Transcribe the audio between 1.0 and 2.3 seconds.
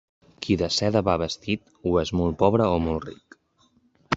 va vestit, o és